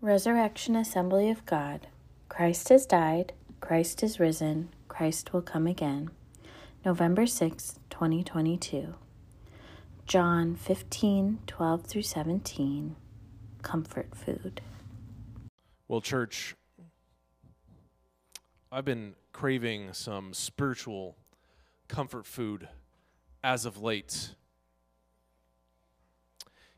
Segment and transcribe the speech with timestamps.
[0.00, 1.88] Resurrection Assembly of God.
[2.28, 3.32] Christ has died.
[3.60, 4.68] Christ is risen.
[4.86, 6.10] Christ will come again.
[6.84, 8.94] November 6, 2022.
[10.06, 12.94] John 15, 12 through 17.
[13.62, 14.60] Comfort food.
[15.88, 16.54] Well, church,
[18.70, 21.16] I've been craving some spiritual
[21.88, 22.68] comfort food
[23.42, 24.36] as of late.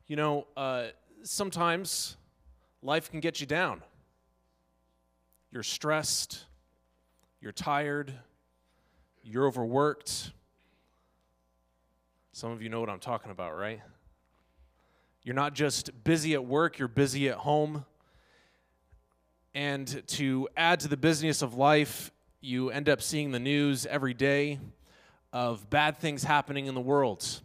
[0.07, 0.87] You know, uh,
[1.23, 2.17] sometimes
[2.83, 3.83] life can get you down.
[5.53, 6.45] You're stressed,
[7.41, 8.13] you're tired,
[9.23, 10.33] you're overworked.
[12.33, 13.81] Some of you know what I'm talking about, right?
[15.23, 17.85] You're not just busy at work, you're busy at home.
[19.53, 24.15] And to add to the busyness of life, you end up seeing the news every
[24.15, 24.61] day
[25.33, 27.41] of bad things happening in the world.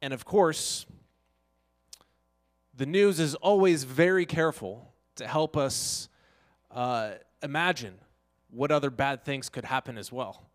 [0.00, 0.86] And of course,
[2.74, 6.08] the news is always very careful to help us
[6.70, 7.94] uh, imagine
[8.50, 10.48] what other bad things could happen as well.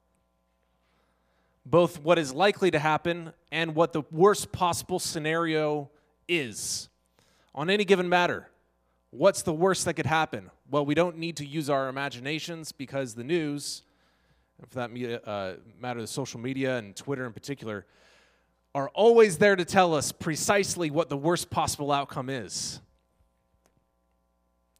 [1.65, 5.89] Both what is likely to happen and what the worst possible scenario
[6.27, 6.89] is
[7.53, 8.49] on any given matter.
[9.11, 10.49] What's the worst that could happen?
[10.69, 13.83] Well, we don't need to use our imaginations because the news,
[14.69, 17.85] for that uh, matter, the social media and Twitter in particular,
[18.77, 22.79] are always there to tell us precisely what the worst possible outcome is.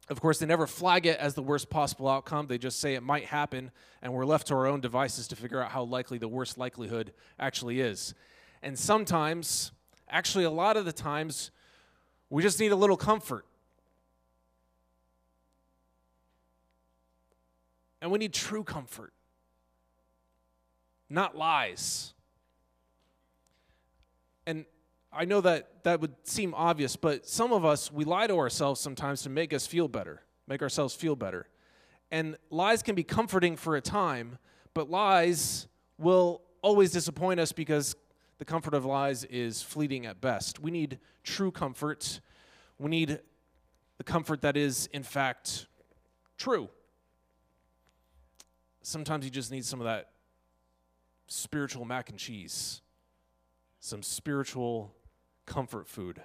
[0.08, 2.46] Of course, they never flag it as the worst possible outcome.
[2.46, 5.60] They just say it might happen, and we're left to our own devices to figure
[5.60, 8.14] out how likely the worst likelihood actually is.
[8.62, 9.72] And sometimes,
[10.08, 11.50] actually, a lot of the times,
[12.30, 13.46] we just need a little comfort.
[18.00, 19.12] And we need true comfort,
[21.10, 22.14] not lies.
[24.48, 24.64] And
[25.12, 28.80] I know that that would seem obvious, but some of us, we lie to ourselves
[28.80, 31.46] sometimes to make us feel better, make ourselves feel better.
[32.10, 34.38] And lies can be comforting for a time,
[34.72, 37.94] but lies will always disappoint us because
[38.38, 40.58] the comfort of lies is fleeting at best.
[40.60, 42.22] We need true comfort.
[42.78, 43.20] We need
[43.98, 45.66] the comfort that is, in fact,
[46.38, 46.70] true.
[48.80, 50.08] Sometimes you just need some of that
[51.26, 52.80] spiritual mac and cheese,
[53.80, 54.94] some spiritual
[55.46, 56.20] comfort food.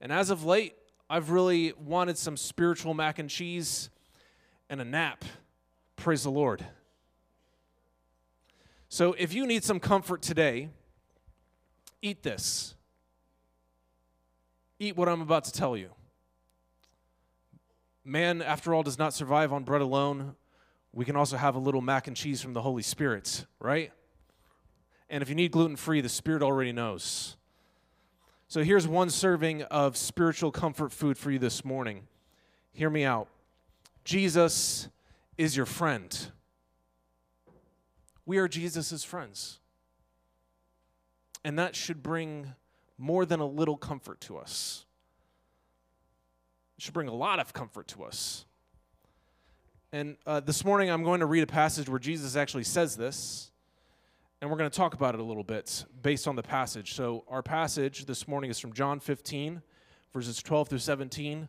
[0.00, 0.74] And as of late,
[1.10, 3.90] I've really wanted some spiritual mac and cheese
[4.68, 5.24] and a nap.
[5.96, 6.64] Praise the Lord.
[8.88, 10.68] So if you need some comfort today,
[12.02, 12.74] eat this.
[14.78, 15.90] Eat what I'm about to tell you.
[18.04, 20.36] Man, after all, does not survive on bread alone.
[20.92, 23.92] We can also have a little mac and cheese from the Holy Spirit, right?
[25.10, 27.36] And if you need gluten free, the Spirit already knows.
[28.46, 32.06] So here's one serving of spiritual comfort food for you this morning.
[32.72, 33.28] Hear me out.
[34.04, 34.88] Jesus
[35.36, 36.30] is your friend.
[38.24, 39.58] We are Jesus' friends.
[41.44, 42.54] And that should bring
[42.98, 44.84] more than a little comfort to us.
[46.76, 48.44] It should bring a lot of comfort to us.
[49.92, 53.50] And uh, this morning I'm going to read a passage where Jesus actually says this
[54.40, 56.94] and we're going to talk about it a little bit based on the passage.
[56.94, 59.62] So, our passage this morning is from John 15,
[60.12, 61.48] verses 12 through 17.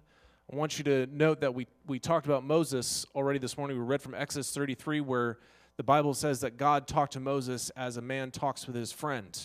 [0.52, 3.78] I want you to note that we, we talked about Moses already this morning.
[3.78, 5.38] We read from Exodus 33, where
[5.78, 9.40] the Bible says that God talked to Moses as a man talks with his friend.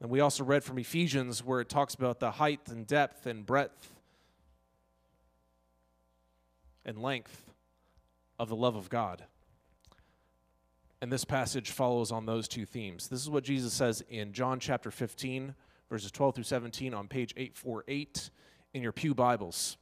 [0.00, 3.44] And we also read from Ephesians, where it talks about the height and depth and
[3.44, 3.90] breadth
[6.84, 7.50] and length
[8.38, 9.24] of the love of God.
[11.00, 13.08] And this passage follows on those two themes.
[13.08, 15.54] This is what Jesus says in John chapter 15,
[15.90, 18.30] verses 12 through 17 on page 848
[18.72, 19.76] in your Pew Bibles.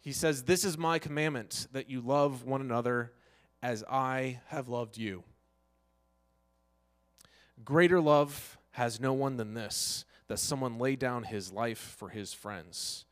[0.00, 3.12] He says, This is my commandment that you love one another
[3.62, 5.24] as I have loved you.
[7.64, 12.32] Greater love has no one than this, that someone lay down his life for his
[12.32, 13.04] friends.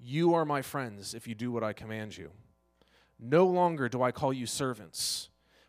[0.00, 2.30] You are my friends if you do what I command you.
[3.20, 5.28] No longer do I call you servants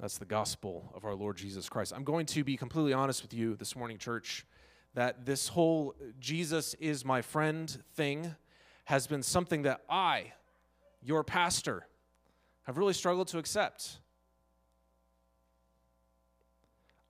[0.00, 1.92] That's the gospel of our Lord Jesus Christ.
[1.94, 4.46] I'm going to be completely honest with you this morning, church,
[4.94, 8.36] that this whole uh, Jesus is my friend thing
[8.84, 10.34] has been something that I
[11.02, 11.86] your pastor,
[12.62, 13.98] have really struggled to accept.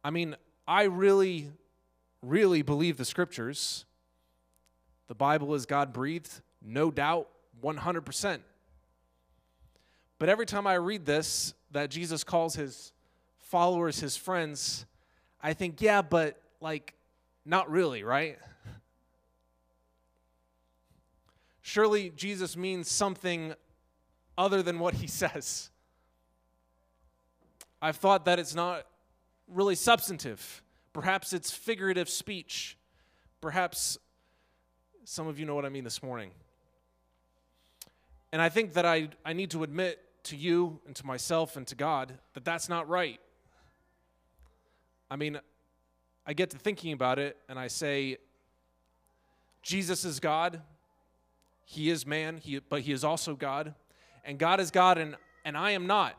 [0.02, 0.34] I mean,
[0.66, 1.50] I really,
[2.22, 3.84] really believe the scriptures.
[5.08, 7.28] The Bible is God breathed, no doubt,
[7.62, 8.40] 100%.
[10.18, 12.92] But every time I read this, that Jesus calls his
[13.38, 14.84] followers his friends,
[15.40, 16.94] I think, yeah, but like,
[17.44, 18.38] not really, right?
[21.62, 23.54] Surely Jesus means something
[24.36, 25.70] other than what he says.
[27.80, 28.86] I've thought that it's not
[29.46, 30.62] really substantive.
[30.92, 32.76] Perhaps it's figurative speech.
[33.40, 33.98] Perhaps
[35.04, 36.30] some of you know what I mean this morning.
[38.32, 41.66] And I think that I, I need to admit to you and to myself and
[41.66, 43.20] to God that that's not right.
[45.10, 45.40] I mean,
[46.26, 48.18] I get to thinking about it and I say,
[49.62, 50.60] Jesus is God.
[51.64, 53.74] He is man, he, but he is also God.
[54.24, 56.18] And God is God, and, and I am not.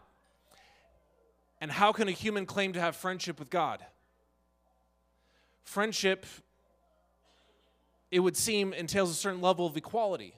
[1.61, 3.85] And how can a human claim to have friendship with God?
[5.63, 6.25] Friendship,
[8.11, 10.33] it would seem, entails a certain level of equality.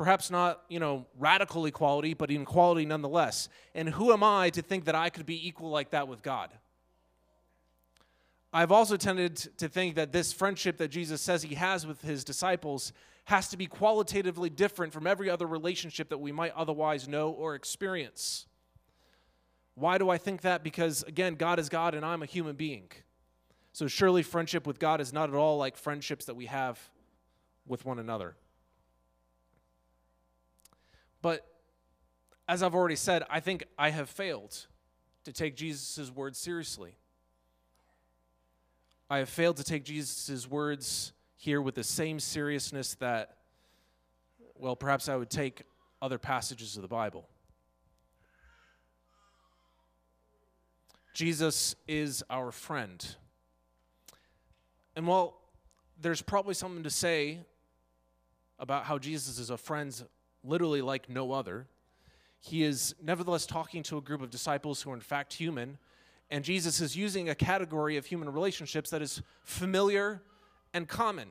[0.00, 3.50] Perhaps not, you know, radical equality, but equality nonetheless.
[3.74, 6.48] And who am I to think that I could be equal like that with God?
[8.50, 12.24] I've also tended to think that this friendship that Jesus says he has with his
[12.24, 12.94] disciples
[13.24, 17.54] has to be qualitatively different from every other relationship that we might otherwise know or
[17.54, 18.46] experience.
[19.74, 20.64] Why do I think that?
[20.64, 22.88] Because, again, God is God and I'm a human being.
[23.74, 26.80] So, surely friendship with God is not at all like friendships that we have
[27.66, 28.34] with one another.
[31.22, 31.46] But,
[32.48, 34.66] as I've already said, I think I have failed
[35.24, 36.96] to take Jesus' words seriously.
[39.08, 43.36] I have failed to take Jesus' words here with the same seriousness that,
[44.54, 45.62] well, perhaps I would take
[46.00, 47.28] other passages of the Bible.
[51.12, 53.16] Jesus is our friend.
[54.96, 55.40] And while
[56.00, 57.40] there's probably something to say
[58.58, 60.02] about how Jesus is a friend
[60.42, 61.66] literally like no other,
[62.38, 65.78] he is nevertheless talking to a group of disciples who are in fact human,
[66.30, 70.22] and Jesus is using a category of human relationships that is familiar
[70.72, 71.28] and common.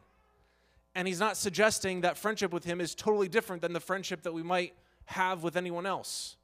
[0.96, 4.34] And he's not suggesting that friendship with him is totally different than the friendship that
[4.34, 4.74] we might
[5.06, 6.36] have with anyone else.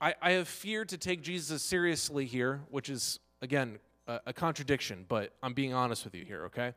[0.00, 5.32] I, I have feared to take Jesus seriously here, which is, again, a, contradiction, but
[5.42, 6.74] I'm being honest with you here, okay?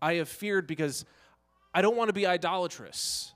[0.00, 1.04] I have feared because
[1.74, 3.32] I don't want to be idolatrous.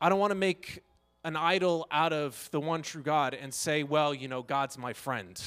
[0.00, 0.82] I don't want to make
[1.24, 4.92] an idol out of the one true God and say, well, you know, God's my
[4.92, 5.40] friend.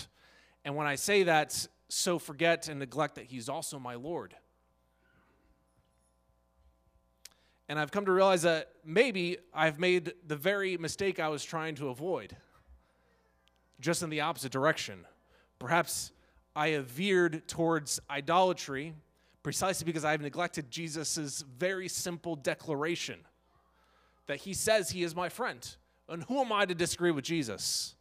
[0.66, 4.36] And when I say that, so forget and neglect that He's also my Lord.
[7.70, 11.76] And I've come to realize that maybe I've made the very mistake I was trying
[11.76, 12.36] to avoid,
[13.80, 15.06] just in the opposite direction.
[15.58, 16.12] Perhaps
[16.56, 18.94] I have veered towards idolatry
[19.44, 23.20] precisely because I've neglected Jesus' very simple declaration
[24.28, 25.76] that he says he is my friend.
[26.08, 27.96] And who am I to disagree with Jesus?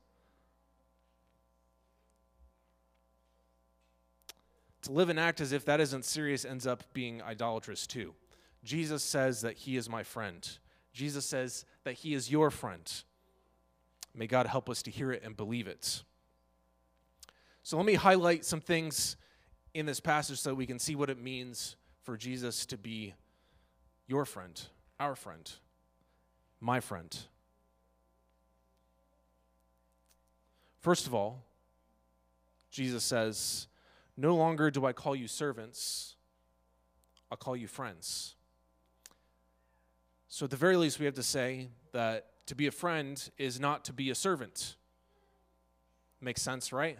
[4.82, 8.15] To live and act as if that isn't serious ends up being idolatrous too.
[8.65, 10.48] Jesus says that he is my friend.
[10.93, 12.91] Jesus says that he is your friend.
[14.15, 16.03] May God help us to hear it and believe it.
[17.70, 19.15] So let me highlight some things
[19.74, 23.15] in this passage so we can see what it means for Jesus to be
[24.08, 24.60] your friend,
[24.98, 25.48] our friend,
[26.60, 27.17] my friend.
[30.81, 31.44] First of all,
[32.72, 33.69] Jesus says,
[34.17, 36.17] No longer do I call you servants,
[37.31, 38.34] I'll call you friends.
[40.27, 43.60] So, at the very least, we have to say that to be a friend is
[43.60, 44.74] not to be a servant.
[46.20, 46.98] Makes sense, right?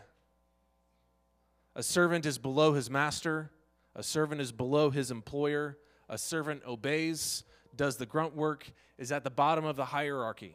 [1.81, 3.51] A servant is below his master,
[3.97, 5.79] a servant is below his employer,
[6.11, 7.43] a servant obeys,
[7.75, 10.55] does the grunt work, is at the bottom of the hierarchy.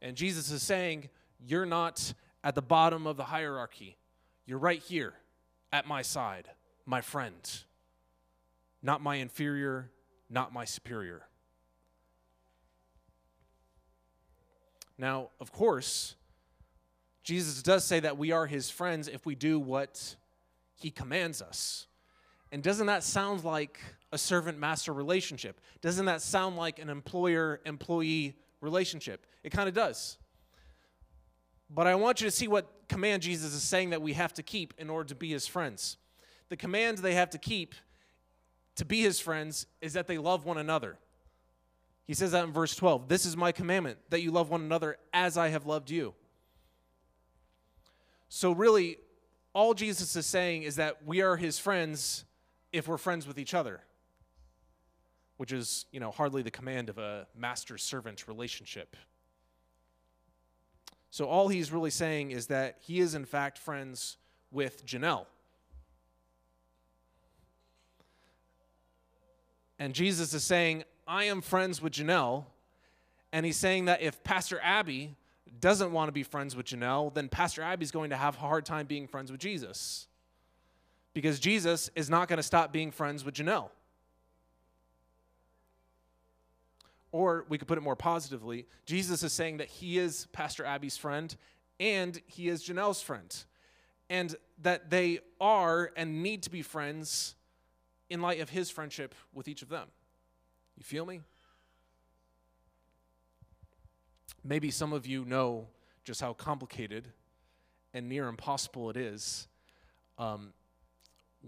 [0.00, 1.08] And Jesus is saying,
[1.44, 2.14] You're not
[2.44, 3.96] at the bottom of the hierarchy.
[4.46, 5.14] You're right here
[5.72, 6.48] at my side,
[6.86, 7.64] my friend.
[8.80, 9.90] Not my inferior,
[10.30, 11.22] not my superior.
[14.96, 16.14] Now, of course,
[17.22, 20.16] Jesus does say that we are his friends if we do what
[20.74, 21.86] he commands us.
[22.50, 23.80] And doesn't that sound like
[24.12, 25.60] a servant master relationship?
[25.80, 29.26] Doesn't that sound like an employer employee relationship?
[29.42, 30.18] It kind of does.
[31.70, 34.42] But I want you to see what command Jesus is saying that we have to
[34.42, 35.96] keep in order to be his friends.
[36.50, 37.74] The command they have to keep
[38.76, 40.98] to be his friends is that they love one another.
[42.06, 43.08] He says that in verse 12.
[43.08, 46.14] This is my commandment, that you love one another as I have loved you.
[48.34, 48.96] So, really,
[49.52, 52.24] all Jesus is saying is that we are his friends
[52.72, 53.82] if we're friends with each other,
[55.36, 58.96] which is, you know, hardly the command of a master servant relationship.
[61.10, 64.16] So, all he's really saying is that he is, in fact, friends
[64.50, 65.26] with Janelle.
[69.78, 72.46] And Jesus is saying, I am friends with Janelle.
[73.30, 75.16] And he's saying that if Pastor Abby
[75.60, 78.64] doesn't want to be friends with Janelle, then Pastor Abby's going to have a hard
[78.64, 80.06] time being friends with Jesus.
[81.14, 83.68] Because Jesus is not going to stop being friends with Janelle.
[87.10, 90.96] Or we could put it more positively Jesus is saying that he is Pastor Abby's
[90.96, 91.34] friend
[91.78, 93.44] and he is Janelle's friend.
[94.08, 97.34] And that they are and need to be friends
[98.08, 99.88] in light of his friendship with each of them.
[100.76, 101.20] You feel me?
[104.44, 105.66] Maybe some of you know
[106.04, 107.08] just how complicated
[107.94, 109.46] and near impossible it is
[110.18, 110.52] um,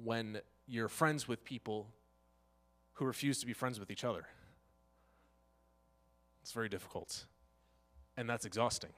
[0.02, 1.88] when you're friends with people
[2.94, 4.26] who refuse to be friends with each other.
[6.42, 7.24] It's very difficult,
[8.16, 8.90] and that's exhausting.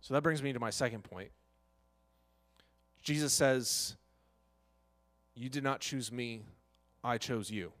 [0.00, 1.30] So that brings me to my second point.
[3.02, 3.96] Jesus says,
[5.34, 6.42] You did not choose me,
[7.02, 7.72] I chose you.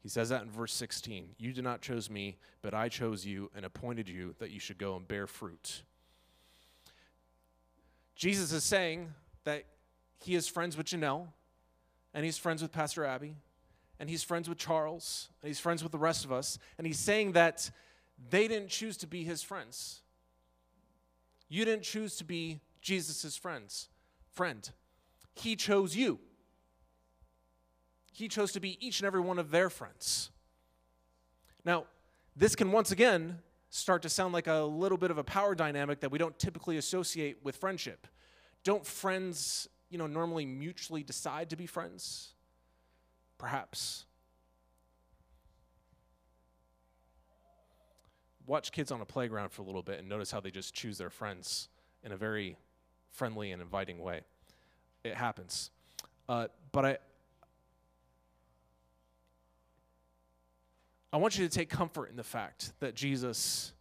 [0.00, 1.30] He says that in verse 16.
[1.38, 4.78] You did not choose me, but I chose you and appointed you that you should
[4.78, 5.82] go and bear fruit.
[8.14, 9.12] Jesus is saying
[9.44, 9.64] that
[10.18, 11.28] he is friends with Janelle,
[12.14, 13.36] and he's friends with Pastor Abby,
[14.00, 16.98] and he's friends with Charles, and he's friends with the rest of us, and he's
[16.98, 17.70] saying that
[18.30, 20.02] they didn't choose to be his friends.
[21.48, 23.88] You didn't choose to be Jesus' friends,
[24.32, 24.68] friend.
[25.34, 26.18] He chose you.
[28.18, 30.30] He chose to be each and every one of their friends.
[31.64, 31.84] Now,
[32.34, 33.38] this can once again
[33.70, 36.78] start to sound like a little bit of a power dynamic that we don't typically
[36.78, 38.08] associate with friendship.
[38.64, 42.32] Don't friends, you know, normally mutually decide to be friends?
[43.38, 44.04] Perhaps.
[48.48, 50.98] Watch kids on a playground for a little bit and notice how they just choose
[50.98, 51.68] their friends
[52.02, 52.56] in a very
[53.12, 54.22] friendly and inviting way.
[55.04, 55.70] It happens.
[56.28, 56.98] Uh, but I,
[61.12, 63.72] I want you to take comfort in the fact that Jesus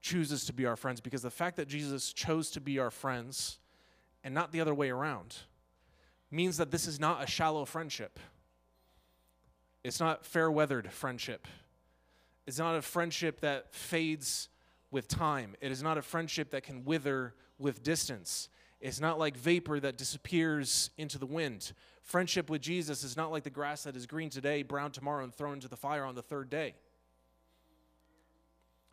[0.00, 3.58] chooses to be our friends because the fact that Jesus chose to be our friends
[4.22, 5.36] and not the other way around
[6.30, 8.18] means that this is not a shallow friendship.
[9.82, 11.46] It's not fair weathered friendship.
[12.46, 14.48] It's not a friendship that fades
[14.90, 15.54] with time.
[15.60, 18.48] It is not a friendship that can wither with distance.
[18.80, 21.72] It's not like vapor that disappears into the wind.
[22.04, 25.34] Friendship with Jesus is not like the grass that is green today, brown tomorrow, and
[25.34, 26.74] thrown into the fire on the third day.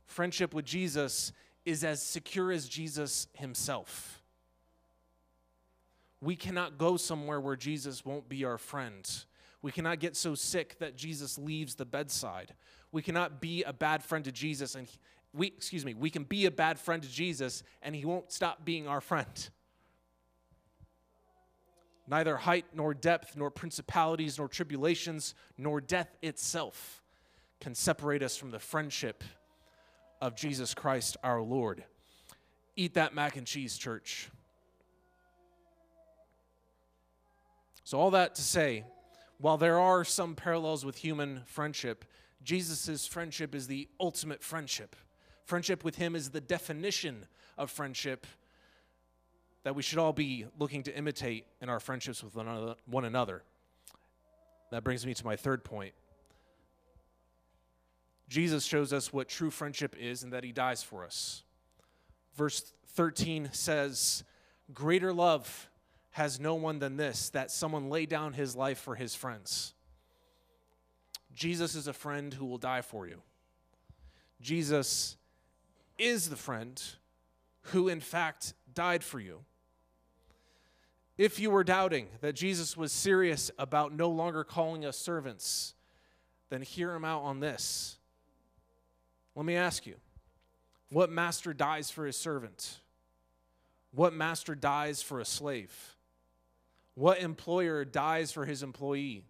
[0.06, 1.34] Friendship with Jesus
[1.66, 4.24] is as secure as Jesus himself.
[6.22, 9.10] We cannot go somewhere where Jesus won't be our friend.
[9.62, 12.54] We cannot get so sick that Jesus leaves the bedside.
[12.94, 14.98] We cannot be a bad friend to Jesus and he,
[15.34, 18.64] we excuse me, we can be a bad friend to Jesus and he won't stop
[18.64, 19.50] being our friend.
[22.12, 27.02] Neither height nor depth, nor principalities, nor tribulations, nor death itself
[27.62, 29.24] can separate us from the friendship
[30.20, 31.86] of Jesus Christ our Lord.
[32.76, 34.30] Eat that mac and cheese, church.
[37.86, 38.84] So, all that to say,
[39.38, 42.04] while there are some parallels with human friendship,
[42.44, 44.98] Jesus' friendship is the ultimate friendship.
[45.46, 47.26] Friendship with Him is the definition
[47.58, 48.28] of friendship
[49.64, 53.44] that we should all be looking to imitate in our friendships with one another.
[54.72, 55.94] That brings me to my third point.
[58.28, 61.44] Jesus shows us what true friendship is and that he dies for us.
[62.36, 64.24] Verse 13 says,
[64.74, 65.70] Greater love
[66.12, 69.74] has no one than this, that someone lay down his life for his friends.
[71.34, 73.22] Jesus is a friend who will die for you.
[74.42, 75.18] Jesus
[75.98, 76.82] is the friend
[77.64, 79.42] who, in fact, died for you.
[81.22, 85.76] If you were doubting that Jesus was serious about no longer calling us servants,
[86.50, 88.00] then hear him out on this.
[89.36, 89.98] Let me ask you
[90.90, 92.80] what master dies for his servant?
[93.92, 95.96] What master dies for a slave?
[96.96, 99.24] What employer dies for his employee?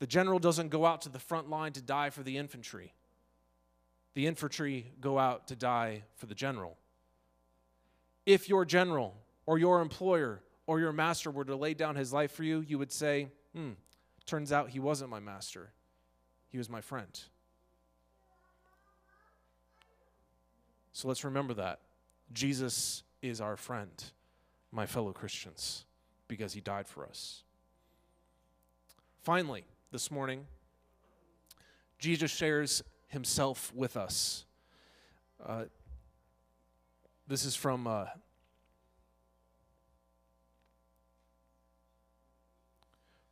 [0.00, 2.92] The general doesn't go out to the front line to die for the infantry.
[4.12, 6.76] The infantry go out to die for the general.
[8.26, 9.14] If your general
[9.46, 12.78] or your employer or your master were to lay down his life for you, you
[12.78, 13.70] would say, hmm,
[14.26, 15.72] turns out he wasn't my master,
[16.48, 17.20] he was my friend.
[20.92, 21.80] So let's remember that.
[22.32, 24.02] Jesus is our friend,
[24.72, 25.84] my fellow Christians,
[26.26, 27.42] because he died for us.
[29.22, 30.46] Finally, this morning,
[31.98, 34.44] Jesus shares himself with us.
[35.44, 35.64] Uh,
[37.28, 38.06] this is from uh,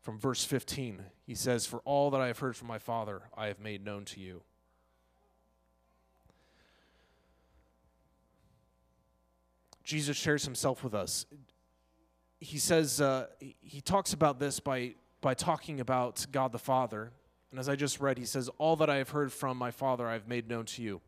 [0.04, 1.02] from verse 15.
[1.26, 4.04] He says, For all that I have heard from my Father, I have made known
[4.04, 4.42] to you.
[9.82, 11.24] Jesus shares himself with us.
[12.38, 17.10] He says, uh, he talks about this by, by talking about God the Father.
[17.50, 20.06] And as I just read, he says, All that I have heard from my Father,
[20.06, 21.00] I have made known to you.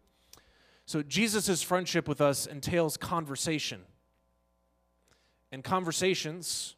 [0.87, 3.83] So Jesus' friendship with us entails conversation.
[5.53, 6.77] And conversations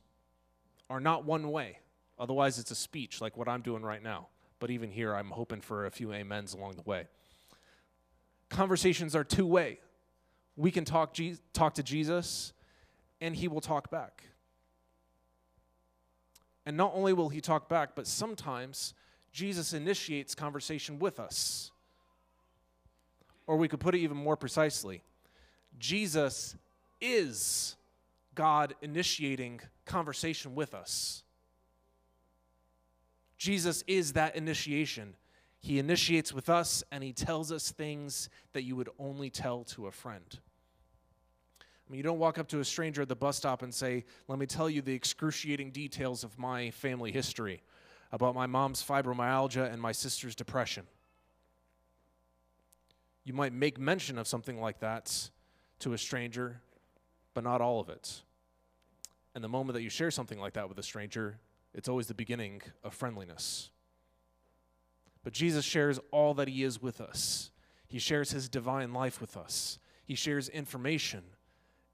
[0.90, 1.78] are not one way.
[2.18, 4.28] Otherwise, it's a speech like what I'm doing right now.
[4.60, 7.06] But even here, I'm hoping for a few amens along the way.
[8.48, 9.78] Conversations are two way.
[10.56, 11.16] We can talk,
[11.52, 12.52] talk to Jesus,
[13.20, 14.24] and he will talk back.
[16.66, 18.94] And not only will he talk back, but sometimes
[19.32, 21.70] Jesus initiates conversation with us.
[23.46, 25.02] Or we could put it even more precisely
[25.78, 26.56] Jesus
[27.00, 27.76] is
[28.34, 31.22] God initiating conversation with us.
[33.38, 35.14] Jesus is that initiation.
[35.60, 39.86] He initiates with us and he tells us things that you would only tell to
[39.86, 40.38] a friend.
[41.60, 44.04] I mean, you don't walk up to a stranger at the bus stop and say,
[44.26, 47.62] Let me tell you the excruciating details of my family history
[48.12, 50.86] about my mom's fibromyalgia and my sister's depression.
[53.24, 55.30] You might make mention of something like that
[55.80, 56.60] to a stranger,
[57.34, 58.22] but not all of it.
[59.34, 61.38] And the moment that you share something like that with a stranger,
[61.74, 63.70] it's always the beginning of friendliness.
[65.22, 67.50] But Jesus shares all that he is with us.
[67.86, 69.78] He shares his divine life with us.
[70.04, 71.22] He shares information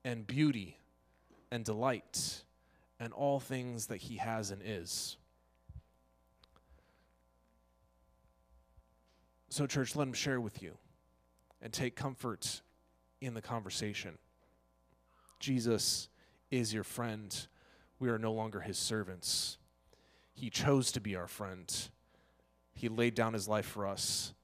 [0.05, 0.79] and beauty
[1.51, 2.43] and delight
[3.01, 5.17] and all things that he has and is.
[9.51, 10.77] So, church, let him share with you
[11.63, 12.61] and take comfort
[13.21, 14.19] in the conversation.
[15.39, 16.09] Jesus
[16.51, 17.47] is your friend.
[17.99, 19.59] We are no longer his servants.
[20.35, 21.73] He chose to be our friend.
[22.75, 24.35] He laid down his life for us,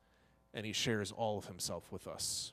[0.54, 2.52] and he shares all of himself with us.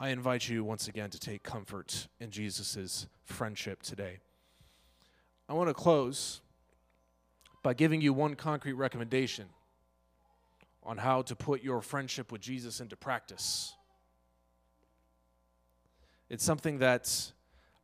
[0.00, 4.18] I invite you once again to take comfort in Jesus' friendship today.
[5.48, 6.40] I want to close
[7.62, 9.46] by giving you one concrete recommendation
[10.84, 13.74] on how to put your friendship with Jesus into practice.
[16.30, 17.32] It's something that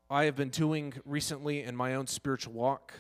[0.08, 2.94] I have been doing recently in my own spiritual walk.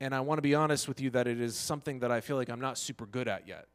[0.00, 2.36] And I want to be honest with you that it is something that I feel
[2.36, 3.66] like I'm not super good at yet.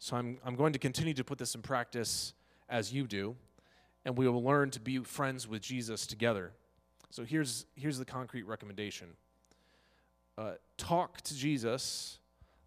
[0.00, 2.32] So I'm, I'm going to continue to put this in practice
[2.68, 3.36] as you do,
[4.04, 6.52] and we will learn to be friends with Jesus together.
[7.10, 9.08] So here's, here's the concrete recommendation
[10.36, 12.18] uh, talk to Jesus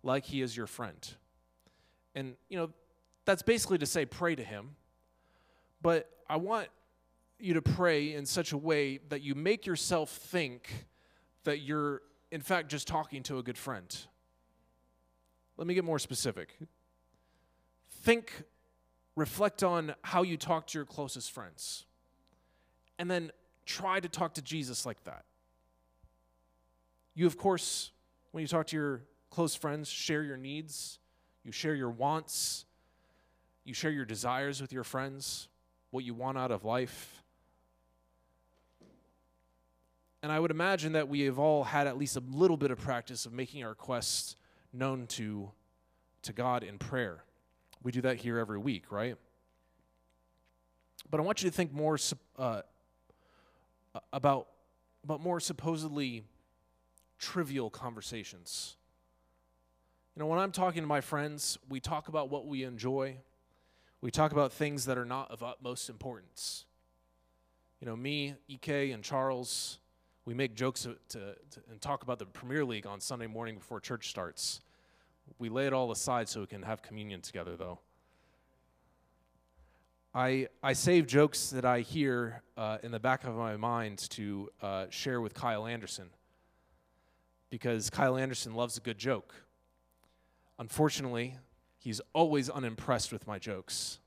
[0.02, 1.08] like he is your friend.
[2.16, 2.72] And, you know,
[3.26, 4.72] that's basically to say pray to him.
[5.82, 6.70] But I want
[7.40, 10.88] you to pray in such a way that you make yourself think
[11.44, 13.96] that you're, in fact, just talking to a good friend.
[15.58, 16.58] Let me get more specific.
[18.04, 18.44] Think,
[19.16, 21.86] reflect on how you talk to your closest friends,
[22.98, 23.32] and then
[23.66, 25.26] try to talk to Jesus like that.
[27.14, 27.92] You, of course,
[28.32, 31.00] when you talk to your close friends, share your needs,
[31.44, 32.66] you share your wants,
[33.66, 35.50] you share your desires with your friends,
[35.92, 37.19] what you want out of life.
[40.22, 42.78] And I would imagine that we have all had at least a little bit of
[42.78, 44.36] practice of making our requests
[44.74, 45.52] known to,
[46.24, 47.24] to God in prayer.
[47.84, 49.16] We do that here every week, right?
[51.10, 51.98] But I want you to think more
[52.38, 52.62] uh,
[54.12, 54.48] about,
[55.04, 56.24] about more supposedly
[57.18, 58.76] trivial conversations.
[60.16, 63.18] You know, when I'm talking to my friends, we talk about what we enjoy.
[64.02, 66.66] We talk about things that are not of utmost importance.
[67.80, 69.80] You know, me, EK, and Charles,
[70.26, 71.36] we make jokes to, to,
[71.72, 74.62] and talk about the Premier League on Sunday morning before church starts.
[75.38, 77.80] We lay it all aside so we can have communion together, though.
[80.14, 84.50] I, I save jokes that I hear uh, in the back of my mind to
[84.62, 86.10] uh, share with Kyle Anderson
[87.50, 89.36] because Kyle Anderson loves a good joke.
[90.58, 91.38] Unfortunately,
[91.78, 94.00] he's always unimpressed with my jokes,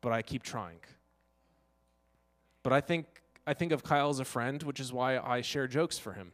[0.00, 0.80] but I keep trying.
[2.62, 3.06] But I think
[3.46, 6.32] I think of Kyle as a friend, which is why I share jokes for him.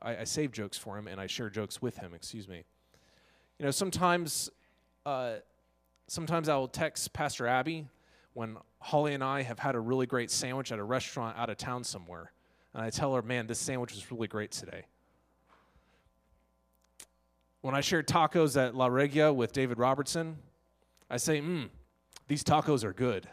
[0.00, 2.14] I, I save jokes for him and I share jokes with him.
[2.14, 2.64] Excuse me.
[3.58, 4.50] You know, sometimes,
[5.04, 5.36] uh,
[6.06, 7.86] sometimes I will text Pastor Abby
[8.34, 11.56] when Holly and I have had a really great sandwich at a restaurant out of
[11.56, 12.32] town somewhere,
[12.74, 14.84] and I tell her, "Man, this sandwich was really great today."
[17.62, 20.36] When I shared tacos at La Regia with David Robertson,
[21.08, 21.70] I say, "Mmm,
[22.28, 23.26] these tacos are good."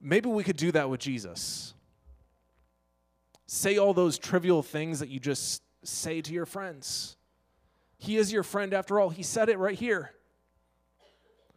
[0.00, 1.74] Maybe we could do that with Jesus.
[3.46, 7.16] Say all those trivial things that you just say to your friends.
[7.96, 9.10] He is your friend after all.
[9.10, 10.12] He said it right here.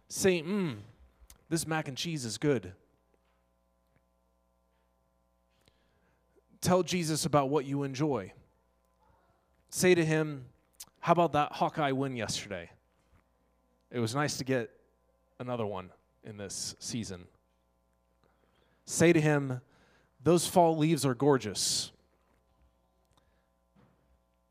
[0.08, 0.78] Say, mmm,
[1.50, 2.74] this mac and cheese is good.
[6.62, 8.34] Tell Jesus about what you enjoy.
[9.70, 10.46] Say to him,
[11.00, 12.70] How about that Hawkeye win yesterday?
[13.90, 14.70] It was nice to get
[15.40, 15.90] another one
[16.24, 17.26] in this season.
[18.92, 19.62] Say to him,
[20.22, 21.94] Those fall leaves are gorgeous.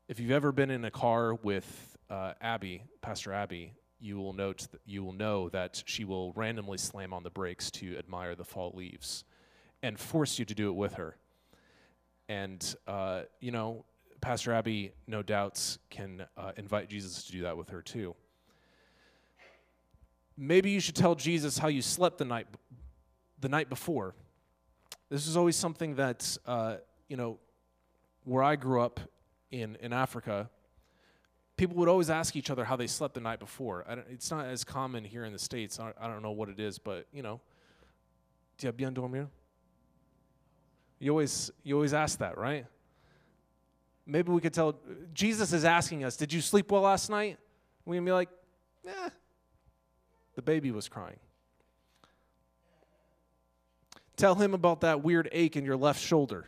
[0.07, 4.67] If you've ever been in a car with uh, Abby, Pastor Abby, you will note
[4.71, 8.43] that you will know that she will randomly slam on the brakes to admire the
[8.43, 9.25] fall leaves,
[9.83, 11.17] and force you to do it with her.
[12.27, 13.85] And uh, you know,
[14.21, 18.15] Pastor Abby, no doubts, can uh, invite Jesus to do that with her too.
[20.35, 22.47] Maybe you should tell Jesus how you slept the night
[23.39, 24.15] the night before.
[25.11, 26.77] This is always something that uh,
[27.09, 27.37] you know,
[28.23, 29.01] where I grew up
[29.51, 30.49] in, in Africa,
[31.57, 33.83] people would always ask each other how they slept the night before.
[34.09, 35.81] it's not as common here in the States.
[35.81, 37.41] I, I don't know what it is, but, you know,
[38.57, 39.27] tu as bien dormi?
[40.97, 42.65] You always, you always ask that, right?
[44.05, 44.79] Maybe we could tell,
[45.13, 47.37] Jesus is asking us, did you sleep well last night?
[47.83, 48.29] We can be like,
[48.87, 49.09] eh,
[50.35, 51.19] the baby was crying.
[54.21, 56.47] Tell him about that weird ache in your left shoulder.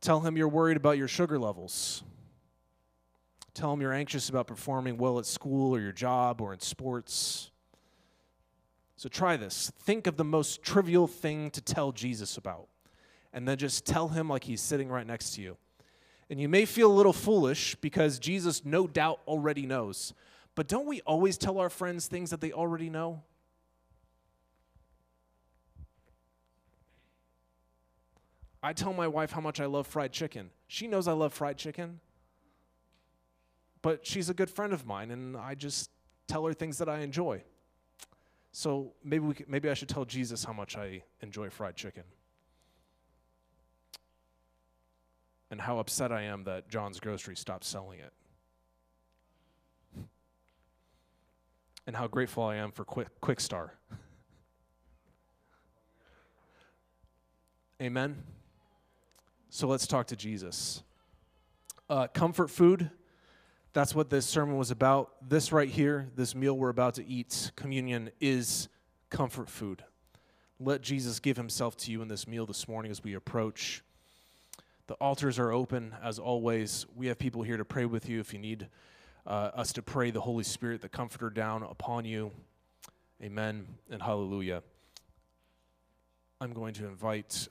[0.00, 2.04] Tell him you're worried about your sugar levels.
[3.52, 7.50] Tell him you're anxious about performing well at school or your job or in sports.
[8.94, 9.72] So try this.
[9.80, 12.68] Think of the most trivial thing to tell Jesus about,
[13.32, 15.56] and then just tell him like he's sitting right next to you.
[16.30, 20.14] And you may feel a little foolish because Jesus no doubt already knows.
[20.54, 23.24] But don't we always tell our friends things that they already know?
[28.64, 30.48] I tell my wife how much I love fried chicken.
[30.68, 32.00] She knows I love fried chicken.
[33.82, 35.90] But she's a good friend of mine, and I just
[36.26, 37.42] tell her things that I enjoy.
[38.52, 42.04] So maybe, we could, maybe I should tell Jesus how much I enjoy fried chicken.
[45.50, 48.14] And how upset I am that John's Grocery stopped selling it.
[51.86, 53.74] And how grateful I am for Quick, Kwik Star.
[57.82, 58.22] Amen.
[59.54, 60.82] So let's talk to Jesus.
[61.88, 62.90] Uh, comfort food,
[63.72, 65.12] that's what this sermon was about.
[65.28, 68.68] This right here, this meal we're about to eat, communion, is
[69.10, 69.84] comfort food.
[70.58, 73.84] Let Jesus give himself to you in this meal this morning as we approach.
[74.88, 76.84] The altars are open as always.
[76.96, 78.66] We have people here to pray with you if you need
[79.24, 82.32] uh, us to pray the Holy Spirit, the Comforter, down upon you.
[83.22, 84.64] Amen and hallelujah.
[86.40, 87.46] I'm going to invite